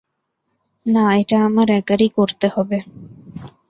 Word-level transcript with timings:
না, 0.85 1.05
এটা 1.21 1.37
আমার 1.47 1.67
একারই 1.79 2.09
করতে 2.17 2.47
হবে। 2.55 2.77